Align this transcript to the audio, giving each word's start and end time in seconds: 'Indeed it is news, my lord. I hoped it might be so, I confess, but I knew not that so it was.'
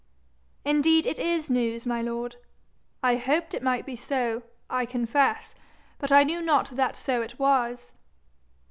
'Indeed 0.65 1.05
it 1.05 1.19
is 1.19 1.47
news, 1.47 1.85
my 1.85 2.01
lord. 2.01 2.37
I 3.03 3.17
hoped 3.17 3.53
it 3.53 3.61
might 3.61 3.85
be 3.85 3.95
so, 3.95 4.41
I 4.67 4.83
confess, 4.83 5.53
but 5.99 6.11
I 6.11 6.23
knew 6.23 6.41
not 6.41 6.71
that 6.71 6.97
so 6.97 7.21
it 7.21 7.37
was.' 7.37 7.91